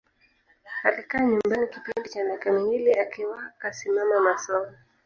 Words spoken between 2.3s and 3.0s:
miwili